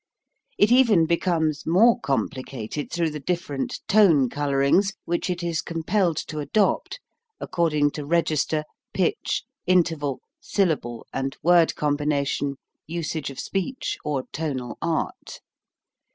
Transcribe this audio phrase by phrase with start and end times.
[0.57, 6.17] It even becomes more complicated through the different tone color ings which it is compelled
[6.25, 6.99] to adopt
[7.39, 8.63] according to register,
[8.95, 12.55] pitch, interval, syllable, and word combination,
[12.87, 15.39] usage of speech, or tonal art.